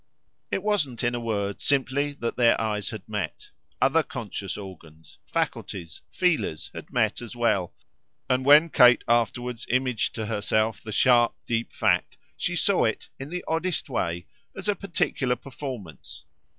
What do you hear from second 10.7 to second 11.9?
the sharp deep